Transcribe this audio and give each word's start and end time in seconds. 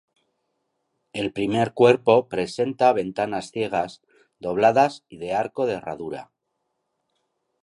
El 1.13 1.31
primer 1.39 1.73
cuerpo 1.75 2.25
presenta 2.27 2.91
ventanas 2.91 3.51
ciegas, 3.51 4.01
dobladas 4.39 5.05
y 5.09 5.17
de 5.17 5.33
arco 5.35 5.67
de 5.67 5.73
herradura. 5.73 6.31